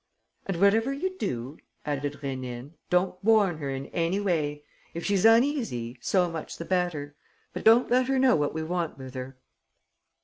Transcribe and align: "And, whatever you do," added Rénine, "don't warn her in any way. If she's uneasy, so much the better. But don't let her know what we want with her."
"And, 0.47 0.59
whatever 0.59 0.91
you 0.91 1.15
do," 1.19 1.59
added 1.85 2.21
Rénine, 2.23 2.71
"don't 2.89 3.23
warn 3.23 3.59
her 3.59 3.69
in 3.69 3.85
any 3.93 4.19
way. 4.19 4.63
If 4.95 5.05
she's 5.05 5.25
uneasy, 5.25 5.99
so 6.01 6.27
much 6.27 6.57
the 6.57 6.65
better. 6.65 7.15
But 7.53 7.63
don't 7.65 7.91
let 7.91 8.07
her 8.07 8.17
know 8.17 8.35
what 8.35 8.55
we 8.55 8.63
want 8.63 8.97
with 8.97 9.13
her." 9.13 9.37